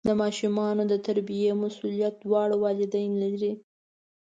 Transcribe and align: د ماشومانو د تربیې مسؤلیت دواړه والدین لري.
د 0.07 0.09
ماشومانو 0.21 0.83
د 0.91 0.93
تربیې 1.05 1.51
مسؤلیت 1.63 2.15
دواړه 2.23 2.55
والدین 2.63 3.11
لري. 3.23 3.53